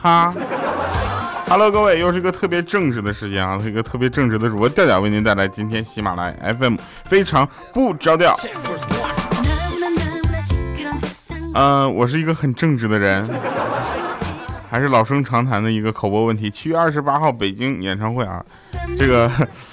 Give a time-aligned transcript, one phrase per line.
[0.00, 0.32] 哈
[1.48, 8.38] ，Hello，各位，又是一个特别正直的时间啊，一个特别正直的主播调调为您带来今天喜马拉雅 FM 非常不着调。
[11.54, 13.28] 嗯，我是一个很正直的人，
[14.68, 16.50] 还是老生常谈的一个口播问题。
[16.50, 18.44] 七月二十八号北京演唱会啊，
[18.98, 19.30] 这个。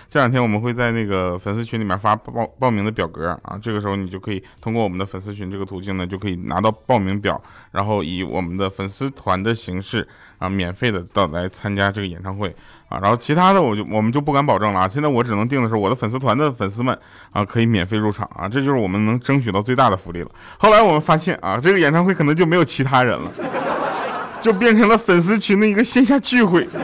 [0.08, 12.48] 这两天我们会在那个粉丝群里面发报报名的表格啊，这个时候你就可以通过我们的粉丝群这个途径呢，就可以拿到报名表，然后以我们的粉丝团的形式啊，免费的到来参加这个演唱会
[12.88, 16.98] 啊，然后其他的我就我们就不敢保证了啊，现在我只能定的是我的粉丝团的粉丝们
[17.32, 20.30] 啊可以免费入场啊，这就是我们能争取到最大的福利了。
[20.58, 23.30] 后来我们发现啊，这个演唱会可能就没有其他人了，
[24.46, 26.68] 就变成了粉丝群的一个线下聚会。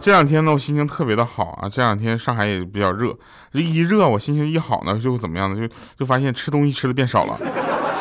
[0.00, 1.68] 这两天呢，我心情特别的好啊！
[1.68, 3.14] 这两天上海也比较热，
[3.52, 5.68] 这一热我心情一好呢，就怎么样呢？
[5.68, 7.38] 就就发现吃东西吃的变少了。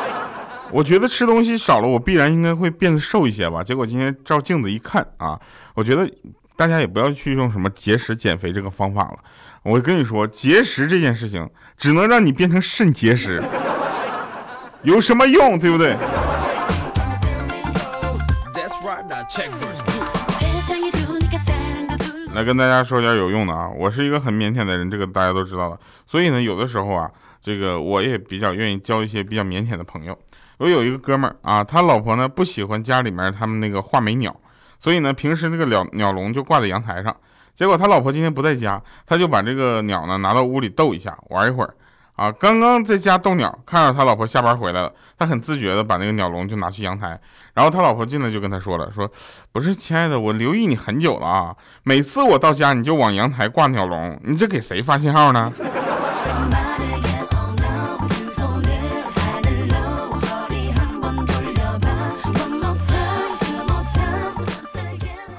[0.72, 3.61] 我觉得吃东西少了，我必然应该会变得瘦一些吧。
[3.61, 5.38] 结果今天照镜子一看啊，
[5.73, 6.09] 我觉得
[6.56, 9.17] 大家也不要去用什么节食减肥这个方法了。
[9.64, 11.45] 我跟你说，节食这件事情
[11.78, 13.44] 只能让你变成肾结石，
[14.83, 15.59] 有什么用？
[15.59, 15.98] 对不对？
[22.34, 23.70] 来跟大家说点有用的啊！
[23.78, 25.78] 我是一个很腼腆的人，这个大家都知道了。
[26.06, 27.11] 所以呢，有的时候啊，
[27.42, 30.17] 这个我也比较愿意交一些比较腼腆的朋友。
[30.58, 34.34] 我有一个哥们儿啊，他老婆呢不喜欢家里面他们那个画眉鸟，
[34.80, 37.14] 所以呢，平时那个鸟鸟笼就挂在阳台上。
[37.54, 41.76] 结果他老婆今天不在家，他就把这个鸟呢拿到屋里逗一下，玩一会儿。
[42.20, 47.17] 啊，刚刚在家逗鸟，看到他老婆下班回来了，他很自觉的把那个鸟笼就拿去阳台，
[47.53, 49.09] 然后他老婆进来就跟他说了，说
[49.53, 55.49] 不是亲爱的，我留意你很久了啊，每次我到家你就往阳台挂鸟笼，你这给谁发信号呢？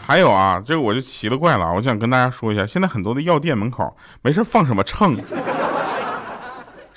[0.06, 5.14] 还有啊，这个我就奇了怪了，我想跟大家说一下，现在很多的药店门口没事放什么秤。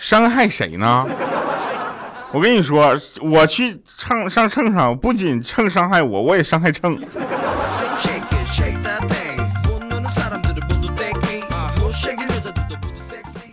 [0.04, 1.08] 伤害谁呢？
[2.34, 7.02] 我跟你说，我去秤上秤上，不仅秤伤害我，我也伤害秤。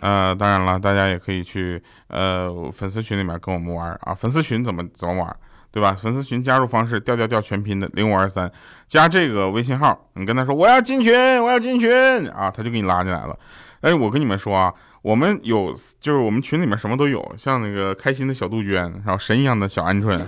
[0.01, 4.13] 呃，当然了，大家也可以去呃粉丝群里面跟我们玩啊。
[4.13, 5.33] 粉丝群怎么怎么玩，
[5.71, 5.95] 对吧？
[5.97, 8.51] 粉丝群加入方式调调调全拼的零五二三，
[8.89, 13.39] 加这个微信号，你跟他说我要进群，我要进群啊，他就给你拉进来了。
[13.79, 14.73] 哎，我跟你们说啊。
[15.01, 20.19] 我们有，就是我们群里面什么都有，像那个开心的小杜鹃，然后神一样的小鹌鹑，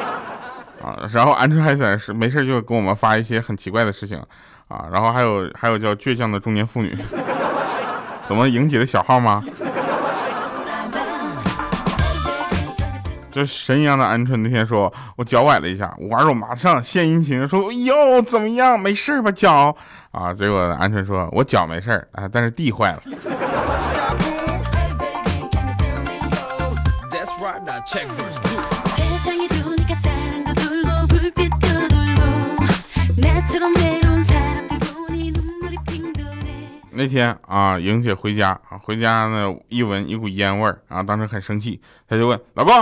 [0.82, 4.18] 啊，然后鹌鹑还在是没事就给我们发一些很奇怪的事情，
[4.68, 6.96] 啊，然后还有还有叫倔强的中年妇女，
[8.26, 9.44] 怎么莹姐的小号吗？
[13.32, 19.76] 这神一样的鹌鹑那天说，我脚崴了一下，我玩我马上献殷勤说，哎呦怎么样，没事吧脚？
[20.10, 22.98] 啊，结果鹌鹑说，我脚没事啊，但是地坏了。
[36.92, 42.74] 那天啊，莹姐回家啊，回家呢一闻一股烟味儿啊，当时很生气，她就问老公：“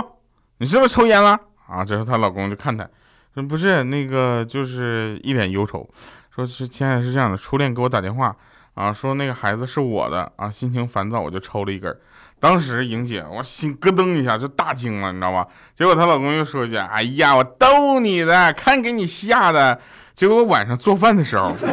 [0.59, 2.85] 你是不是抽烟了？”啊，这时候她老公就看她，
[3.33, 5.89] 说：“不是，那个就是一脸忧愁，
[6.35, 8.35] 说是现在，是这样的，初恋给我打电话
[8.73, 11.95] 啊，说那个孩子是我的啊，心情烦躁，我就抽了一根。
[12.39, 15.45] 当时莹姐我心咯噔一下就大惊了，你知道吧？
[15.75, 19.79] 结果她老公又说一句：哎呀，我逗你的，看给你吓的。
[20.15, 21.53] 结果我晚上做饭的时候。”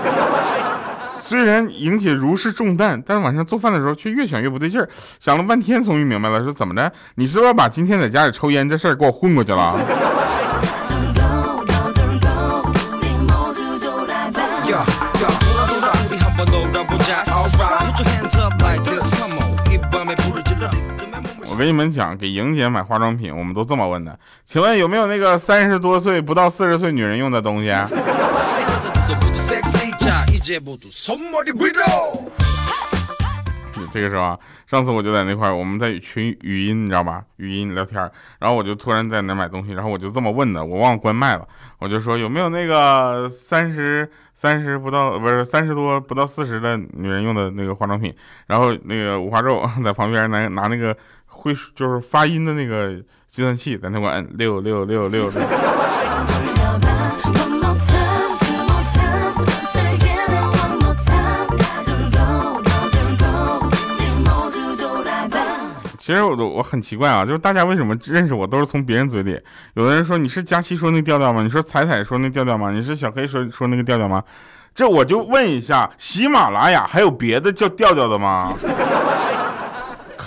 [1.19, 4.89] 虽然莹姐如释重担，但晚上做饭的时候却越想越不对劲儿，
[5.19, 6.93] 想了半天终于明白了，说怎么着？
[7.17, 9.77] 你是不是把今天在家里抽烟这事儿给我混过去了？
[21.57, 27.69] 我跟你们讲，给莹姐买化妆品，我们都这么问的，请问有没有那个三十多岁不到四十岁女人用的东西？
[33.91, 37.23] 这个时候啊，上次我就在那块儿，我们在群语音，你知道吧？
[37.37, 37.99] 语音聊天
[38.39, 41.49] 然后我就突然在那买东西，然后我就这么问的，我忘了关麦了，
[41.79, 48.15] 我就说有没有那个三十三十不到，不是三十多不到四十的女人用的那个化妆品？
[48.47, 50.95] 然后那个五花肉 在旁边拿拿那个
[51.47, 52.93] 会就是发音的那个
[53.31, 55.31] 计算器在那块六六六六。
[65.99, 69.41] 其实我都我很奇怪啊，就是大家为什么认识我都是从别人嘴里？
[69.75, 71.43] 有的人说你是佳期说那调调吗？
[71.43, 72.73] 你说彩彩说那调调吗？
[72.73, 74.23] 你是小黑说说那个调调吗？
[74.75, 78.53] 这我就问一下，喜马拉雅还有别的叫调调的吗？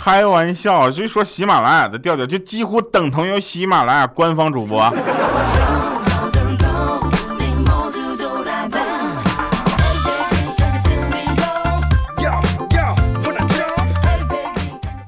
[0.02, 4.90] 开玩笑，就说喜马拉雅的调调就几乎等同于喜马拉雅官方主播。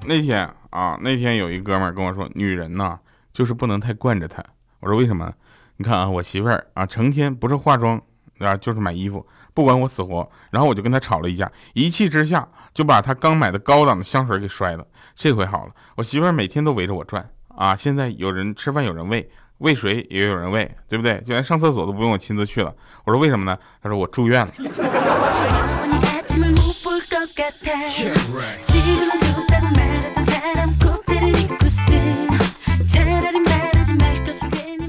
[0.05, 2.99] 那天啊，那天有一哥们跟我说，女人呐，
[3.31, 4.43] 就是不能太惯着她。
[4.81, 5.31] 我说为什么？
[5.77, 7.99] 你看啊，我媳妇儿啊，成天不是化妆
[8.39, 10.29] 啊，就是买衣服，不管我死活。
[10.49, 14.85] 然后我就跟她吵了一架，一气之下就把他刚买的高档的香水给摔了。
[15.15, 17.75] 这回好了，我媳妇儿每天都围着我转啊。
[17.75, 19.29] 现在有人吃饭有人喂，
[19.59, 21.21] 喂水也有人喂，对不对？
[21.21, 22.73] 就连上厕所都不用我亲自去了。
[23.03, 23.57] 我说为什么呢？
[23.81, 24.51] 他说我住院了。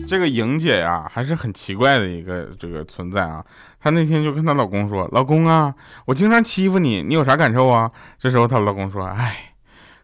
[0.09, 3.43] 这个莹姐呀，还是很奇怪的一个这个存在啊。
[3.83, 5.75] 她那天就跟她老公说：“老公啊，
[6.07, 9.55] 我经常欺负你，你有啥感受啊？”这时候她老公说：“哎，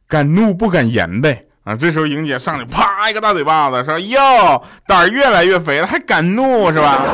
[0.08, 7.04] 敢怒不敢言呗。”啊，这时候莹姐上去啪一个大嘴巴子，说：“哟，胆儿越来越肥了，还敢怒是吧？”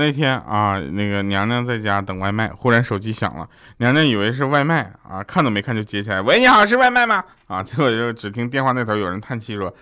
[0.00, 7.22] 那天啊，那个娘娘在家等外卖，忽然手机响了，娘娘以为是外卖啊，看都没看就接起来，喂，你好，是外卖吗？
[7.46, 9.72] 啊， 结果就只听电话那头有人叹气说：“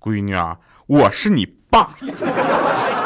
[0.00, 0.56] 闺女啊，
[0.86, 1.86] 我是你爸。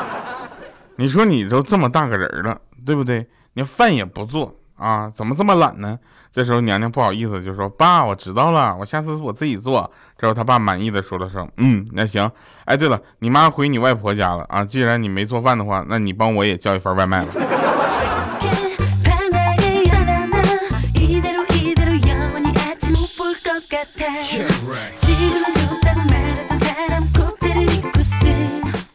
[0.96, 3.28] 你说你都这么大个人了，对不对？
[3.55, 5.99] 你饭也不做。”啊，怎么这么懒呢？
[6.32, 12.31] 这时候娘娘不好意思就说：“爸，我知道了，我下次我自己做。”之后他爸满意的说了声：“嗯，那行。”
[12.65, 14.65] 哎，对了，你妈回你外婆家了啊？
[14.65, 17.32] 既然你没做饭的话，那你帮我也叫一份外卖吧。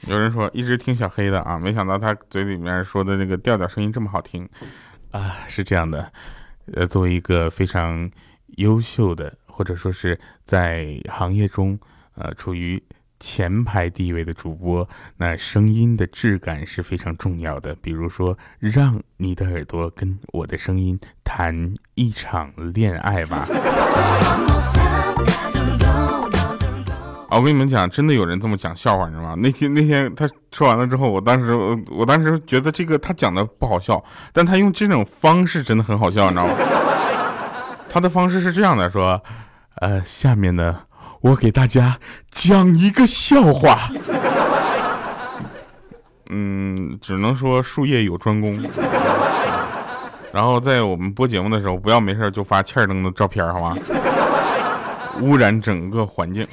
[0.08, 4.48] 有人说一直听小黑的啊，没想到他嘴里面说的那个调调声音这么好听。
[5.16, 6.12] 啊，是这样的，
[6.74, 8.12] 呃，作为一个非常
[8.58, 11.80] 优秀的，或者说是在行业中，
[12.16, 12.84] 呃，处于
[13.18, 17.74] 前排地位的主播，那声音的质感是非常重要的。
[17.76, 23.48] 比如说，让你的耳朵跟我的声音谈一场恋爱吧。
[27.38, 29.36] 我跟你们讲，真的有人这么讲笑话，你知道吗？
[29.38, 31.54] 那天那天他说完了之后，我当时
[31.92, 34.02] 我当时觉得这个他讲的不好笑，
[34.32, 36.54] 但他用这种方式真的很好笑，你知道吗？
[37.90, 39.22] 他的方式是这样的，说，
[39.82, 40.84] 呃，下面呢，
[41.22, 41.98] 我给大家
[42.32, 43.90] 讲一个笑话。
[46.32, 48.58] 嗯，只能说术业有专攻。
[50.32, 53.78] 然后在我们播节目的时候，不要没事就发欠儿灯的照片，好吗？
[55.22, 56.46] 污染整个环境。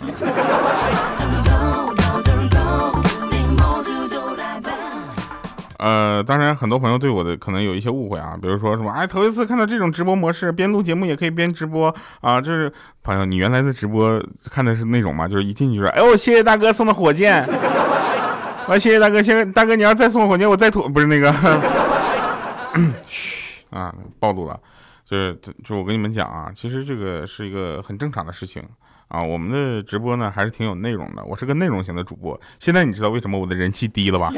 [5.79, 12.73] 呃，当然，很多朋友对我的可能有一些误会啊，比如说什么，哎，头一次看到这种直播模式，边录节目也可以边直播啊，就是
[13.03, 15.27] 朋友，你原来的直播看的是那种吗？
[15.27, 17.43] 就是一进去就说，哎呦， 谢谢大哥送的火箭，
[18.69, 21.33] 啊，谢谢大哥，谢谢大哥，你要再送火箭，我再吐，不是那个，
[23.09, 24.57] 嘘啊，暴露了，
[25.05, 28.63] 就是就我跟你们讲啊，其实这个是一个很正常的事情
[29.09, 34.33] 啊，我们的直播呢还是挺有内容的，我是个内容型的主播，现在你知道为什么我的人气低了吧？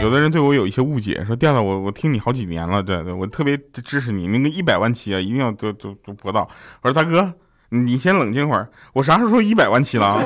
[0.00, 6.48] 有的人对我有一些误解，说调调我我听你好几年了，对对，我特别支持你，那个一百万期啊，一定要都都都播到。
[6.82, 7.32] 我说大哥，
[7.70, 10.16] 你先冷静会儿，我啥时候说一百万期了？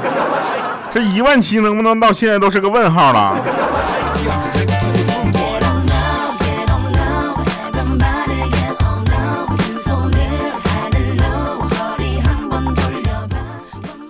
[0.91, 3.72] 这一万期能不能到现在都是个问号了？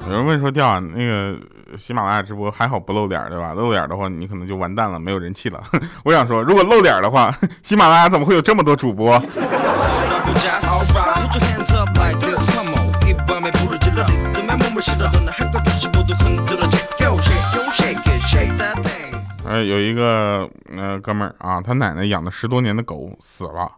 [0.04, 1.36] 有人问说调啊，那个。
[1.74, 3.54] 喜马拉雅直播还好不露脸对吧？
[3.54, 5.58] 露脸的话，你可能就完蛋了，没有人气了。
[6.04, 9.18] 我想说，如果露脸的话， 喜马拉雅怎么会有这么多主播？
[19.62, 23.70] 有一个呃哥们儿啊，他奶奶养了十多年的狗死了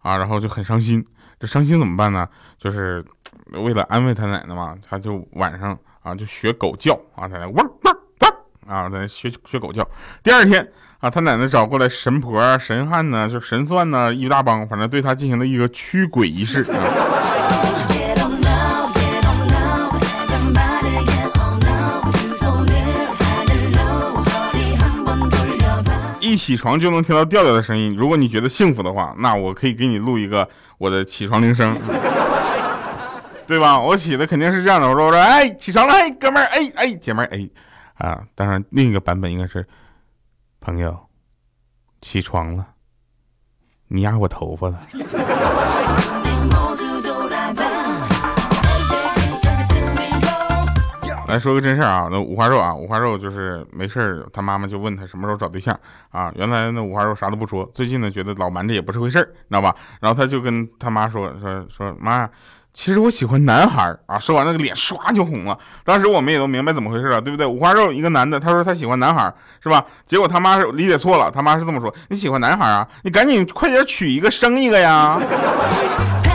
[0.00, 1.04] 啊，然后就很伤心。
[1.38, 2.28] 这伤心怎么办呢？
[2.58, 3.04] 就是
[3.52, 5.78] 为了安慰他奶奶嘛，他就晚上。
[6.02, 8.32] 啊，就学狗叫啊，在那汪汪汪
[8.66, 9.86] 啊，在那学学狗叫。
[10.22, 10.66] 第二天
[10.98, 17.79] 啊，他奶奶找过来神婆啊、神汉呢，就神算呢，一大帮，反正对他进行了一个驱鬼仪式啊。
[26.50, 27.94] 起床就能听到调调的声音。
[27.94, 31.78] 如果你觉得幸福的话，那我可以给你录一个我的起床铃声，
[33.46, 33.78] 对吧？
[33.78, 37.48] 我起的肯定是这样的，我说我说哎，起床了，哎，哥们儿，哎哎，姐妹儿，哎
[37.98, 38.24] 啊。
[38.34, 39.64] 当然，另一个版本应该是
[40.58, 40.98] 朋友
[42.00, 42.66] 起床了，
[43.86, 44.80] 你压我头发了。
[51.30, 55.78] 来说个真事儿啊，那五花肉啊，五花肉就是没事儿，他妈妈就问他什么时候找对象
[56.10, 56.30] 啊。
[56.34, 59.74] 原来那五花肉啥都不说，最近呢觉得老瞒着也不是回事儿，知道吧？
[60.00, 62.28] 然后他就跟他妈说说说妈，
[62.74, 64.18] 其实我喜欢男孩啊。
[64.18, 65.56] 说完那个脸唰就红了。
[65.84, 67.46] 当时我们也都明白怎么回事了，对不对？
[67.46, 69.32] 五花肉一个男的，他说他喜欢男孩
[69.62, 69.84] 是吧？
[70.06, 72.86] 结果他妈是理解错了，他妈是这么说：你喜欢男孩啊？
[73.04, 75.20] 你赶紧快点娶一个生一个呀！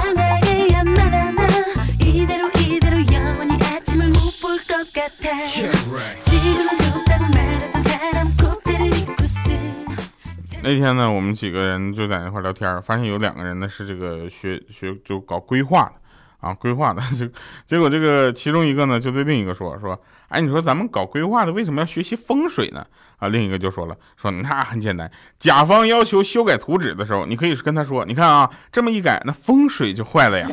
[10.67, 15.91] 那天呢，我们几个人就在那块聊天，发现有两个人呢是这个学学就搞规划的
[16.39, 17.29] 啊，规划的 就
[17.67, 22.83] 结果这个其中一个呢就对另一个说说，哎，你说咱们搞规划的为什么要学习风水呢？
[23.17, 25.07] 啊，另一个就说了说那很简单，
[25.37, 30.49] 甲方要求修改图纸的时候，你可以跟他说，你看啊，这么一改，那风水就坏了呀，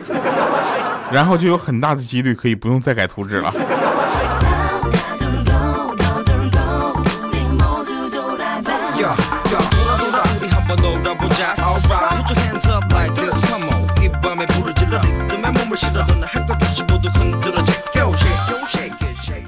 [1.10, 3.50] 然后就有很大的几率可以不用再改图纸了。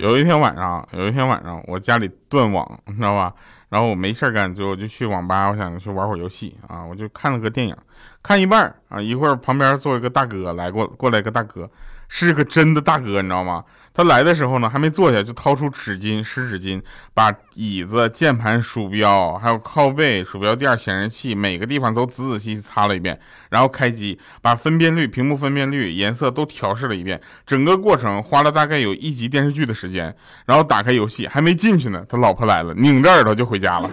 [0.04, 3.32] 有一天晚上，有一天晚上，我家里断网，你知道吧？
[3.70, 7.75] 然后我没事干，就我就去网吧，我想去玩会儿游戏啊，我就看了个电影，
[8.23, 11.70] 看一半啊，一会儿旁边坐一个大哥来过，过来个大哥。
[12.06, 13.64] 是个真的大哥，你知道吗？
[13.96, 16.82] 他来的时候呢，还没坐下就掏出纸巾、湿纸巾，
[17.14, 23.16] 把椅子、键盘、鼠标，还有靠背、鼠标垫、显示器每个地方都仔仔细细擦了一遍，
[23.50, 27.20] 然后开机，把分辨率、屏幕分辨率、颜色都调试了一遍。
[27.46, 30.12] 整个过程花了大概有一集电视剧的时间。
[30.44, 33.88] 然后打开游戏，还没进去呢，他老婆来了，拧着耳朵就回家了。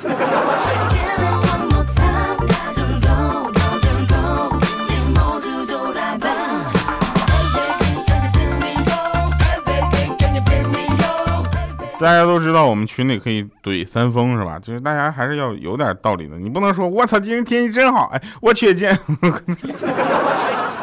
[12.01, 14.57] 大家都知道我们群里可以怼三丰是吧？
[14.57, 18.97] 就是大家还是要有点道理的，你不能说我操，今天天气真好，哎，我去见，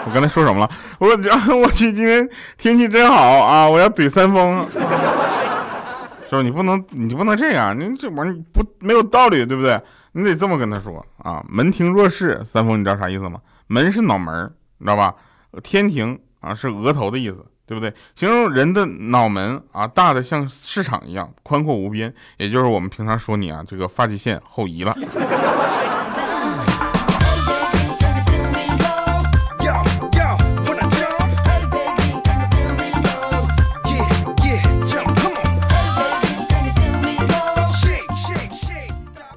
[0.07, 0.71] 我刚才说什么了？
[1.01, 1.09] 我
[1.61, 3.69] 我去，今天天气真好啊！
[3.69, 6.41] 我要怼三丰，是吧？
[6.43, 9.81] 你不能，你不能这样，你这玩意不没有道理，对不对？
[10.13, 11.45] 你得这么跟他说啊。
[11.49, 13.41] 门庭若市，三丰，你知道啥意思吗？
[13.67, 15.15] 门是脑门，你知道吧？
[15.63, 17.45] 天庭啊是额头的意思。
[17.69, 17.93] 对不对？
[18.15, 24.97] 形容人的脑门啊，大的像市场一样宽阔无边，也就是我们平常说你啊，这个发际线后移了。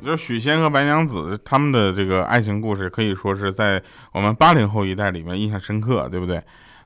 [0.03, 6.41] 就许仙和白娘子他们的这个爱情故事，可以说是在我们八零后一代里面印象深刻，对不对？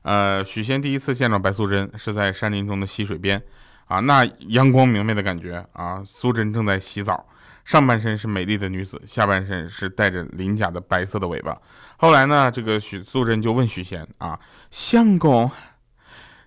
[0.06, 3.42] 呃，许仙第一次见到白素贞是在山林中的溪水边，
[3.86, 7.26] 啊，那阳光明媚的感觉啊，素贞正在洗澡，
[7.64, 11.58] 上半身是美丽的女子，下半身是带着鳞甲的白色的尾巴。
[11.96, 14.38] 后来呢，这个许素贞就问许仙啊，
[14.70, 15.50] 相公，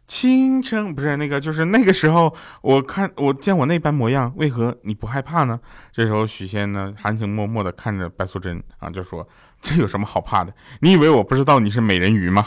[0.10, 5.60] 青春不是那个，就是那个时候，我看我见我那般模样，为何你不害怕呢？
[5.94, 9.26] 这时候许仙呢，含情脉脉的看着白素贞啊，就说。
[9.62, 10.54] 这有什么好怕的？
[10.80, 12.44] 你以为我不知道你是美人鱼吗？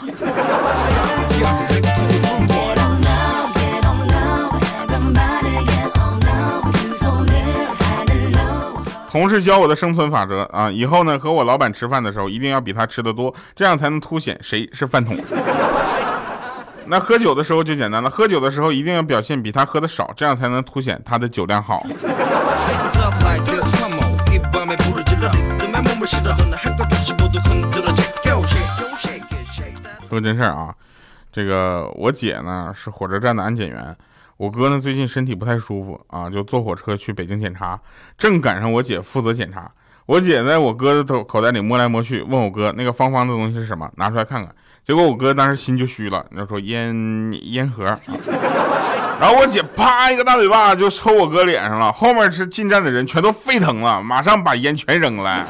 [9.11, 15.15] 同事教我的生存法则啊，以后呢和我老板吃饭的时候，一定要比他吃的多，这样才能凸显谁是饭桶。
[16.85, 21.81] 那喝酒的时候就简单了，喝酒的时候一定要表现比他喝的少，这样才能凸显他的酒量好。
[30.09, 30.75] 说真事儿啊，
[31.31, 33.95] 这个我姐呢是火车站的安检员，
[34.37, 37.79] 我哥呢最近身体不太舒服啊，就坐火车去北京检查，
[38.17, 39.71] 正赶上我姐负责检查。
[40.05, 44.53] 我姐在我哥的头口袋里摸来摸去，问我哥那个方方的东西是什么，拿出来看看。
[44.85, 46.93] 结果我哥当时心就虚了，那说烟
[47.43, 47.85] 烟盒。
[49.19, 55.45] 然后我姐啪一个大嘴巴就抽我哥脸上了，后面是进站的人全都沸腾了，马上把烟全扔了。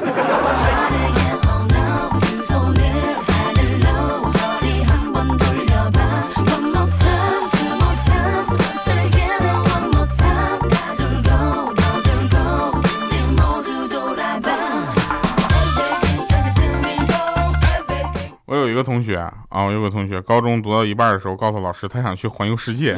[18.54, 22.96] 我有一个同学啊，我有个同学，高中读到一半的时候，告诉老师他想去环游世界，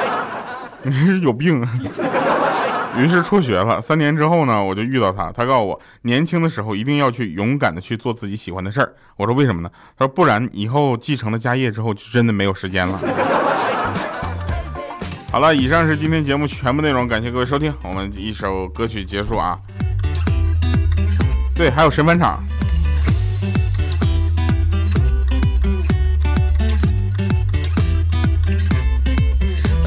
[0.82, 1.62] 你是有病。
[2.96, 3.78] 于是辍学了。
[3.78, 8.94] 三年之后呢，我就遇到他，他告诉我，年轻的时候一定要去勇敢的去做自己喜欢的事儿。
[9.16, 9.70] 我说为什么呢？
[9.98, 12.98] 他说不然以后继承了家业之后，就真的没有时间了。
[15.30, 17.70] 好了，以上是今天节目全部内容，感谢各位收听。
[17.82, 19.58] 我们一首歌曲结束啊。
[21.54, 22.42] 对，还有神返场。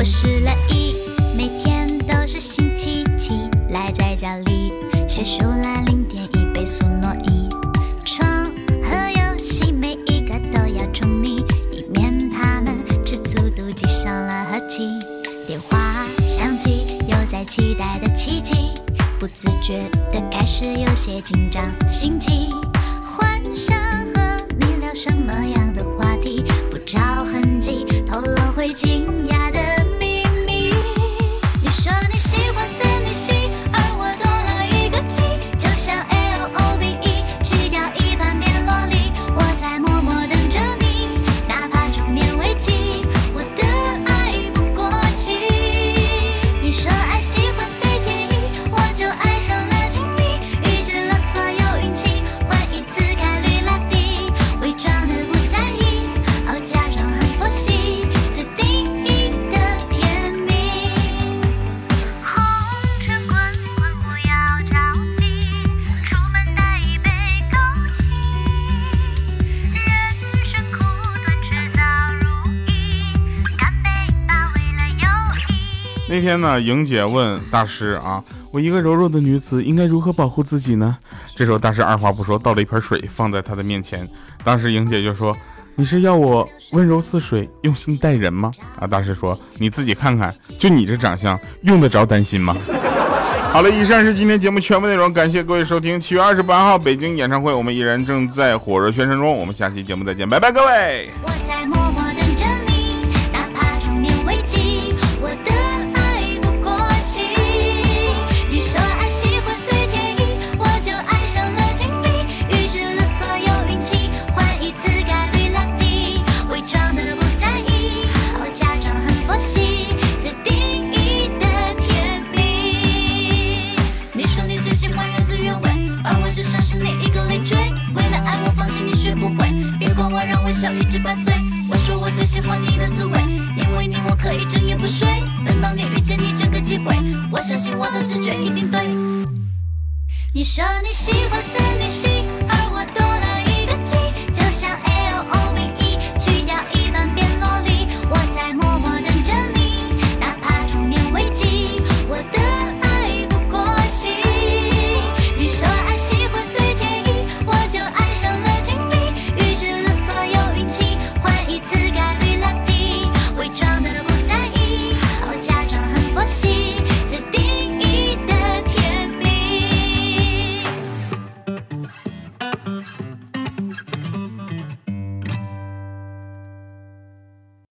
[0.04, 0.94] 我失了忆，
[1.34, 1.83] 每天
[76.14, 80.96] 那天呢，莹姐问大师啊，我一个柔弱的女子应该如何保护自己呢？
[81.36, 84.08] 这时候大师二话不说，倒了一盆水放在她的面前。
[84.44, 85.36] 当时莹姐就说
[85.74, 92.56] ：“你是要我温柔似水，用心待人吗？”啊，大师说：“你自己看看，就你这长相，用得着担心吗？”
[93.52, 96.00] 好了，以上是今天节目全部内容，感谢各位收听。
[96.00, 101.10] 七月二十八号北京演唱会，我们依然正在火热宣传中，我们下期节目再见，拜拜，各位。